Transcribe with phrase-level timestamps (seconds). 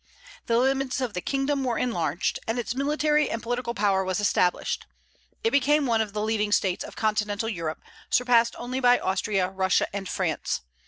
[0.47, 4.87] The limits of the kingdom were enlarged, and its military and political power was established.
[5.43, 9.85] It became one of the leading states of Continental Europe, surpassed only by Austria, Russia,
[9.95, 10.61] and France.